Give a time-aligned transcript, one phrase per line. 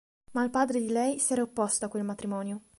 [0.31, 2.63] Ma il padre di lei si era opposto a quel matrimonio.